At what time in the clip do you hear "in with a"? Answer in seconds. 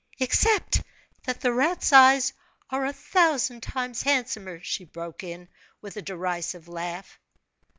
5.23-6.01